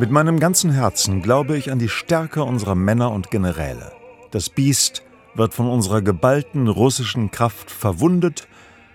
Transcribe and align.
Mit 0.00 0.10
meinem 0.10 0.40
ganzen 0.40 0.72
Herzen 0.72 1.22
glaube 1.22 1.56
ich 1.56 1.70
an 1.70 1.78
die 1.78 1.88
Stärke 1.88 2.42
unserer 2.42 2.74
Männer 2.74 3.12
und 3.12 3.30
Generäle. 3.30 3.92
Das 4.32 4.50
Biest 4.50 5.04
wird 5.36 5.54
von 5.54 5.68
unserer 5.68 6.02
geballten 6.02 6.66
russischen 6.66 7.30
Kraft 7.30 7.70
verwundet 7.70 8.48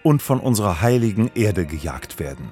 und 0.04 0.22
von 0.22 0.42
unserer 0.42 0.82
heiligen 0.82 1.32
Erde 1.36 1.66
gejagt 1.66 2.20
werden. 2.20 2.50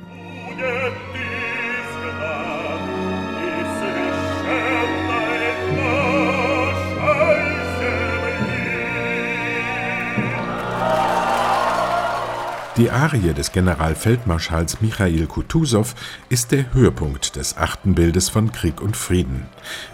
Die 12.82 12.90
Arie 12.90 13.36
des 13.36 13.52
Generalfeldmarschalls 13.52 14.82
Michail 14.82 15.28
Kutusow 15.28 15.94
ist 16.30 16.52
der 16.52 16.74
Höhepunkt 16.74 17.36
des 17.36 17.56
achten 17.56 17.94
Bildes 17.94 18.30
von 18.30 18.52
Krieg 18.52 18.82
und 18.82 18.98
Frieden. 18.98 19.46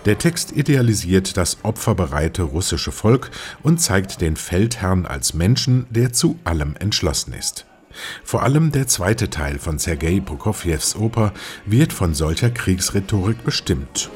Der 0.06 0.18
Text 0.18 0.54
idealisiert 0.54 1.36
das 1.36 1.58
opferbereite 1.64 2.44
russische 2.44 2.94
Volk 2.94 3.30
und 3.62 3.82
zeigt 3.82 4.22
den 4.22 4.38
Feldherrn 4.38 5.06
als 5.06 5.34
Menschen, 5.34 5.86
der 5.90 6.14
zu 6.14 6.40
allem 6.46 6.78
entschlossen 6.80 7.34
ist. 7.34 7.66
Vor 8.24 8.44
allem 8.44 8.72
der 8.72 8.88
zweite 8.88 9.30
Teil 9.30 9.60
von 9.60 9.80
Sergei 9.80 10.22
Prokofjews 10.26 10.96
Oper 10.96 11.34
wird 11.66 11.92
von 11.92 12.14
solcher 12.14 12.52
Kriegsrhetorik 12.52 13.44
bestimmt 13.44 14.10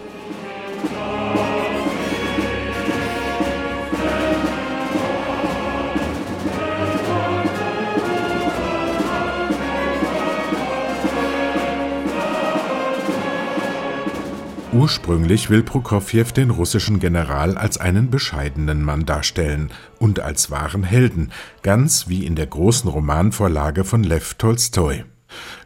Ursprünglich 14.73 15.49
will 15.49 15.63
Prokofjew 15.63 16.31
den 16.33 16.49
russischen 16.49 17.01
General 17.01 17.57
als 17.57 17.77
einen 17.77 18.09
bescheidenen 18.09 18.83
Mann 18.83 19.05
darstellen 19.05 19.69
und 19.99 20.21
als 20.21 20.49
wahren 20.49 20.83
Helden, 20.83 21.33
ganz 21.61 22.07
wie 22.07 22.25
in 22.25 22.35
der 22.35 22.47
großen 22.47 22.89
Romanvorlage 22.89 23.83
von 23.83 24.01
Lew 24.05 24.21
Tolstoi. 24.37 25.03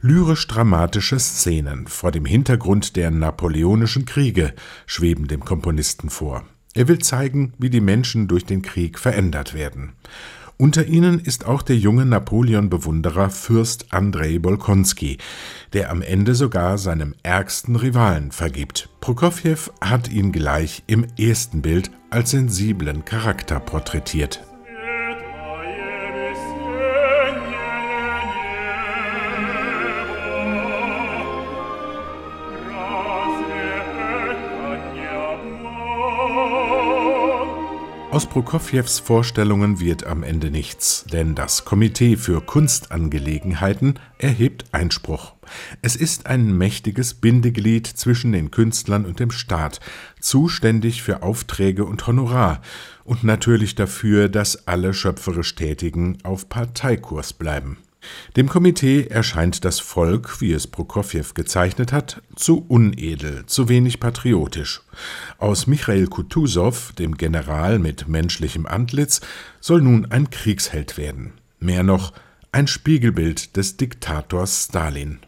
Lyrisch-dramatische 0.01 1.19
Szenen 1.19 1.85
vor 1.85 2.11
dem 2.11 2.25
Hintergrund 2.25 2.95
der 2.95 3.11
napoleonischen 3.11 4.05
Kriege 4.05 4.53
schweben 4.87 5.27
dem 5.27 5.45
Komponisten 5.45 6.09
vor. 6.09 6.43
Er 6.73 6.87
will 6.87 6.97
zeigen, 6.97 7.53
wie 7.59 7.69
die 7.69 7.81
Menschen 7.81 8.27
durch 8.27 8.43
den 8.43 8.63
Krieg 8.63 8.97
verändert 8.97 9.53
werden. 9.53 9.93
Unter 10.57 10.85
ihnen 10.85 11.19
ist 11.19 11.45
auch 11.45 11.61
der 11.61 11.75
junge 11.75 12.05
Napoleon-Bewunderer 12.05 13.29
Fürst 13.29 13.87
Andrei 13.91 14.39
Bolkonski, 14.39 15.17
der 15.73 15.91
am 15.91 16.01
Ende 16.01 16.33
sogar 16.33 16.77
seinem 16.77 17.13
ärgsten 17.23 17.75
Rivalen 17.75 18.31
vergibt. 18.31 18.87
Prokofjew 19.01 19.69
hat 19.81 20.09
ihn 20.09 20.31
gleich 20.31 20.83
im 20.87 21.05
ersten 21.19 21.61
Bild 21.61 21.91
als 22.09 22.31
sensiblen 22.31 23.03
Charakter 23.03 23.59
porträtiert 23.59 24.41
Aus 38.15 38.27
Prokofjews 38.27 38.99
Vorstellungen 38.99 39.81
wird 39.81 40.05
am 40.05 40.23
Ende 40.23 40.49
nichts, 40.49 41.03
denn 41.11 41.35
das 41.35 41.65
Komitee 41.65 42.15
für 42.15 42.39
Kunstangelegenheiten 42.39 43.99
erhebt 44.17 44.63
Einspruch. 44.71 45.33
Es 45.81 45.97
ist 45.97 46.25
ein 46.25 46.57
mächtiges 46.57 47.15
Bindeglied 47.15 47.85
zwischen 47.85 48.31
den 48.31 48.51
Künstlern 48.51 49.05
und 49.05 49.19
dem 49.19 49.31
Staat, 49.31 49.81
zuständig 50.21 51.03
für 51.03 51.23
Aufträge 51.23 51.83
und 51.83 52.07
Honorar 52.07 52.61
und 53.03 53.25
natürlich 53.25 53.75
dafür, 53.75 54.29
dass 54.29 54.65
alle 54.65 54.93
schöpferisch 54.93 55.53
Tätigen 55.55 56.17
auf 56.23 56.47
Parteikurs 56.47 57.33
bleiben. 57.33 57.79
Dem 58.35 58.49
Komitee 58.49 59.07
erscheint 59.07 59.65
das 59.65 59.79
Volk, 59.79 60.41
wie 60.41 60.51
es 60.51 60.67
Prokofjew 60.67 61.33
gezeichnet 61.33 61.91
hat, 61.91 62.21
zu 62.35 62.65
unedel, 62.67 63.45
zu 63.45 63.69
wenig 63.69 63.99
patriotisch. 63.99 64.81
Aus 65.37 65.67
Michail 65.67 66.07
Kutusow, 66.07 66.93
dem 66.93 67.17
General 67.17 67.79
mit 67.79 68.07
menschlichem 68.07 68.65
Antlitz, 68.65 69.21
soll 69.59 69.81
nun 69.81 70.11
ein 70.11 70.29
Kriegsheld 70.29 70.97
werden. 70.97 71.33
Mehr 71.59 71.83
noch, 71.83 72.13
ein 72.51 72.67
Spiegelbild 72.67 73.57
des 73.57 73.77
Diktators 73.77 74.65
Stalin. 74.65 75.19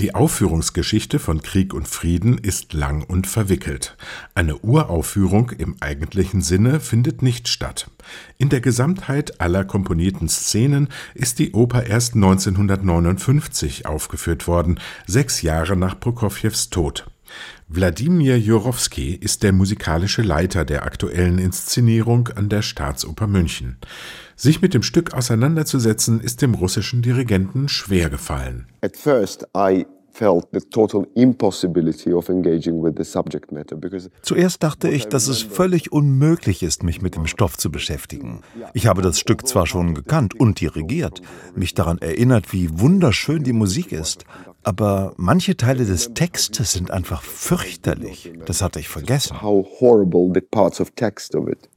Die 0.00 0.12
Aufführungsgeschichte 0.12 1.20
von 1.20 1.40
Krieg 1.40 1.72
und 1.72 1.86
Frieden 1.86 2.36
ist 2.36 2.72
lang 2.72 3.04
und 3.04 3.28
verwickelt. 3.28 3.96
Eine 4.34 4.58
Uraufführung 4.58 5.50
im 5.50 5.76
eigentlichen 5.78 6.42
Sinne 6.42 6.80
findet 6.80 7.22
nicht 7.22 7.46
statt. 7.46 7.88
In 8.36 8.48
der 8.48 8.60
Gesamtheit 8.60 9.40
aller 9.40 9.64
komponierten 9.64 10.28
Szenen 10.28 10.88
ist 11.14 11.38
die 11.38 11.52
Oper 11.52 11.86
erst 11.86 12.16
1959 12.16 13.86
aufgeführt 13.86 14.48
worden, 14.48 14.80
sechs 15.06 15.42
Jahre 15.42 15.76
nach 15.76 16.00
Prokofjews 16.00 16.70
Tod. 16.70 17.06
Wladimir 17.68 18.38
Jurowski 18.38 19.14
ist 19.14 19.44
der 19.44 19.52
musikalische 19.52 20.22
Leiter 20.22 20.64
der 20.64 20.84
aktuellen 20.84 21.38
Inszenierung 21.38 22.28
an 22.28 22.48
der 22.48 22.62
Staatsoper 22.62 23.28
München. 23.28 23.78
Sich 24.36 24.62
mit 24.62 24.74
dem 24.74 24.82
Stück 24.82 25.14
auseinanderzusetzen, 25.14 26.20
ist 26.20 26.42
dem 26.42 26.54
russischen 26.54 27.02
Dirigenten 27.02 27.68
schwer 27.68 28.10
gefallen. 28.10 28.66
At 28.82 28.96
first 28.96 29.46
I 29.56 29.86
Zuerst 34.22 34.62
dachte 34.62 34.88
ich, 34.88 35.08
dass 35.08 35.26
es 35.26 35.42
völlig 35.42 35.92
unmöglich 35.92 36.62
ist, 36.62 36.84
mich 36.84 37.02
mit 37.02 37.16
dem 37.16 37.26
Stoff 37.26 37.58
zu 37.58 37.72
beschäftigen. 37.72 38.40
Ich 38.74 38.86
habe 38.86 39.02
das 39.02 39.18
Stück 39.18 39.44
zwar 39.48 39.66
schon 39.66 39.94
gekannt 39.94 40.38
und 40.38 40.60
dirigiert, 40.60 41.20
mich 41.56 41.74
daran 41.74 41.98
erinnert, 41.98 42.52
wie 42.52 42.78
wunderschön 42.78 43.42
die 43.42 43.52
Musik 43.52 43.90
ist, 43.90 44.24
aber 44.64 45.14
manche 45.16 45.56
Teile 45.56 45.84
des 45.84 46.14
Textes 46.14 46.72
sind 46.72 46.90
einfach 46.90 47.22
fürchterlich. 47.22 48.32
Das 48.46 48.62
hatte 48.62 48.80
ich 48.80 48.88
vergessen. 48.88 49.36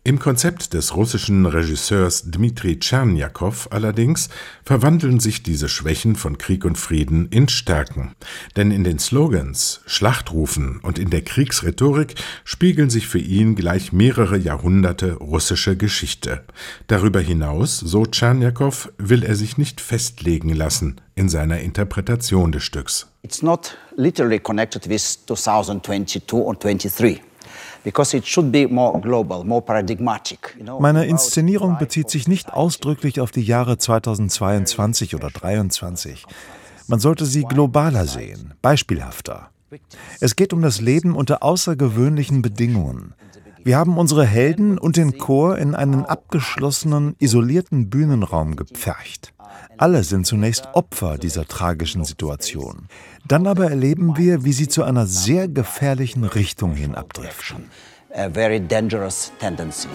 Im 0.04 0.20
Konzept 0.20 0.74
des 0.74 0.96
russischen 0.96 1.46
Regisseurs 1.46 2.32
Dmitri 2.32 2.80
Tscherniakow 2.80 3.68
allerdings 3.72 4.30
verwandeln 4.64 5.20
sich 5.20 5.44
diese 5.44 5.68
Schwächen 5.68 6.16
von 6.16 6.38
Krieg 6.38 6.64
und 6.64 6.78
Frieden 6.78 7.28
in 7.30 7.50
Stärken. 7.50 8.16
Denn 8.56 8.72
in 8.72 8.86
den 8.86 9.00
Slogans, 9.00 9.82
Schlachtrufen 9.86 10.80
und 10.82 10.98
in 10.98 11.10
der 11.10 11.24
Kriegsrhetorik 11.24 12.16
spiegeln 12.46 12.90
sich 12.90 13.08
für 13.08 13.20
ihn 13.20 13.56
gleich 13.56 13.92
mehrere 13.92 14.38
Jahrhunderte 14.38 15.16
russische 15.16 15.76
Geschichte. 15.76 16.44
Darüber 16.88 17.20
hinaus, 17.20 17.78
so 17.78 18.06
Tscherniakow, 18.06 18.90
will 18.98 19.24
er 19.24 19.36
sich 19.36 19.58
nicht 19.58 19.82
festlegen 19.82 20.54
lassen 20.54 21.02
in 21.16 21.28
seiner 21.30 21.60
Interpretation 21.60 22.52
des 22.52 22.64
Stücks. 22.64 22.77
It's 23.24 23.42
not 23.42 23.78
literally 23.96 24.40
connected 24.40 24.88
with 24.90 25.26
2022 25.26 26.34
or 26.34 26.56
23. 26.56 27.22
Meine 30.80 31.06
Inszenierung 31.06 31.78
bezieht 31.78 32.10
sich 32.10 32.28
nicht 32.28 32.54
ausdrücklich 32.54 33.22
auf 33.22 33.32
die 33.32 33.42
Jahre 33.42 33.78
2022 33.78 35.16
oder 35.16 35.30
2023. 35.30 36.26
Man 36.88 37.00
sollte 37.00 37.26
sie 37.26 37.44
globaler 37.44 38.06
sehen, 38.06 38.54
beispielhafter. 38.62 39.50
Es 40.20 40.36
geht 40.36 40.54
um 40.54 40.62
das 40.62 40.82
Leben 40.82 41.16
unter 41.16 41.44
außergewöhnlichen 41.44 42.42
Bedingungen. 42.42 43.14
Wir 43.68 43.78
haben 43.78 43.98
unsere 43.98 44.26
Helden 44.26 44.78
und 44.78 44.96
den 44.96 45.18
Chor 45.18 45.58
in 45.58 45.76
einen 45.76 46.06
abgeschlossenen, 46.06 47.18
isolierten 47.20 47.90
Bühnenraum 47.90 48.56
gepfercht. 48.56 49.34
Alle 49.78 50.06
sind 50.06 50.26
zunächst 50.26 50.70
Opfer 50.72 51.18
dieser 51.18 51.46
tragischen 51.46 52.06
Situation. 52.06 52.88
Dann 53.28 53.46
aber 53.46 53.70
erleben 53.70 54.16
wir, 54.16 54.46
wie 54.46 54.54
sie 54.54 54.70
zu 54.70 54.86
einer 54.86 55.06
sehr 55.06 55.50
gefährlichen 55.50 56.24
Richtung 56.24 56.76
hin 56.76 56.96
abdriften. 56.96 57.66
A 58.16 58.30
very 58.30 58.62
dangerous 58.62 59.34
tendency. 59.38 59.90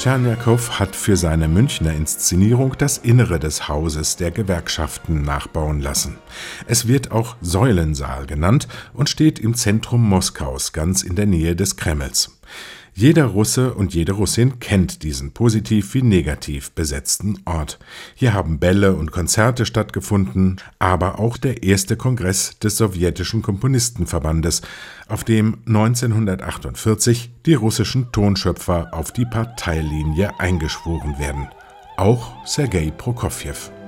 Tscherniakow 0.00 0.78
hat 0.80 0.96
für 0.96 1.14
seine 1.14 1.46
Münchner 1.46 1.92
Inszenierung 1.92 2.74
das 2.78 2.96
Innere 2.96 3.38
des 3.38 3.68
Hauses 3.68 4.16
der 4.16 4.30
Gewerkschaften 4.30 5.20
nachbauen 5.20 5.78
lassen. 5.78 6.16
Es 6.66 6.88
wird 6.88 7.10
auch 7.10 7.36
Säulensaal 7.42 8.24
genannt 8.24 8.66
und 8.94 9.10
steht 9.10 9.38
im 9.38 9.52
Zentrum 9.52 10.02
Moskaus, 10.08 10.72
ganz 10.72 11.02
in 11.02 11.16
der 11.16 11.26
Nähe 11.26 11.54
des 11.54 11.76
Kremls. 11.76 12.40
Jeder 13.00 13.24
Russe 13.24 13.72
und 13.72 13.94
jede 13.94 14.12
Russin 14.12 14.60
kennt 14.60 15.04
diesen 15.04 15.32
positiv 15.32 15.94
wie 15.94 16.02
negativ 16.02 16.72
besetzten 16.72 17.38
Ort. 17.46 17.78
Hier 18.14 18.34
haben 18.34 18.58
Bälle 18.58 18.94
und 18.94 19.10
Konzerte 19.10 19.64
stattgefunden, 19.64 20.60
aber 20.78 21.18
auch 21.18 21.38
der 21.38 21.62
erste 21.62 21.96
Kongress 21.96 22.58
des 22.58 22.76
sowjetischen 22.76 23.40
Komponistenverbandes, 23.40 24.60
auf 25.08 25.24
dem 25.24 25.60
1948 25.66 27.30
die 27.46 27.54
russischen 27.54 28.12
Tonschöpfer 28.12 28.92
auf 28.92 29.12
die 29.14 29.24
Parteilinie 29.24 30.38
eingeschworen 30.38 31.18
werden. 31.18 31.48
Auch 31.96 32.46
Sergei 32.46 32.90
Prokofjew. 32.90 33.79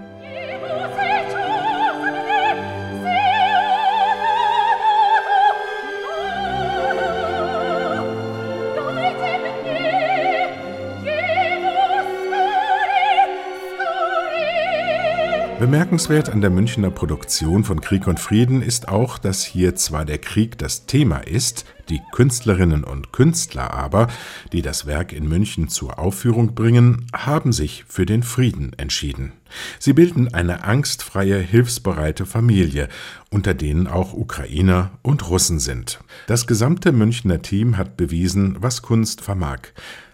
Bemerkenswert 15.62 16.28
an 16.28 16.40
der 16.40 16.50
Münchner 16.50 16.90
Produktion 16.90 17.62
von 17.62 17.80
Krieg 17.80 18.08
und 18.08 18.18
Frieden 18.18 18.62
ist 18.62 18.88
auch, 18.88 19.16
dass 19.16 19.44
hier 19.44 19.76
zwar 19.76 20.04
der 20.04 20.18
Krieg 20.18 20.58
das 20.58 20.86
Thema 20.86 21.18
ist, 21.18 21.66
die 21.88 22.00
Künstlerinnen 22.10 22.82
und 22.82 23.12
Künstler 23.12 23.72
aber, 23.72 24.08
die 24.52 24.60
das 24.60 24.86
Werk 24.86 25.12
in 25.12 25.28
München 25.28 25.68
zur 25.68 26.00
Aufführung 26.00 26.56
bringen, 26.56 27.06
haben 27.14 27.52
sich 27.52 27.84
für 27.86 28.06
den 28.06 28.24
Frieden 28.24 28.72
entschieden. 28.76 29.34
Sie 29.78 29.92
bilden 29.92 30.34
eine 30.34 30.64
angstfreie, 30.64 31.38
hilfsbereite 31.38 32.26
Familie, 32.26 32.88
unter 33.30 33.54
denen 33.54 33.86
auch 33.86 34.14
Ukrainer 34.14 34.90
und 35.02 35.30
Russen 35.30 35.60
sind. 35.60 36.00
Das 36.26 36.48
gesamte 36.48 36.90
Münchner 36.90 37.40
Team 37.40 37.76
hat 37.76 37.96
bewiesen, 37.96 38.56
was 38.58 38.82
Kunst 38.82 39.20
vermag. 39.20 39.60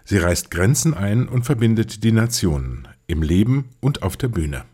Sie 0.05 0.19
reißt 0.19 0.51
Grenzen 0.51 0.93
ein 0.93 1.27
und 1.27 1.47
verbindet 1.47 2.03
die 2.03 2.11
Nationen, 2.11 2.87
im 3.07 3.23
Leben 3.23 3.69
und 3.79 4.03
auf 4.03 4.15
der 4.15 4.27
Bühne. 4.27 4.65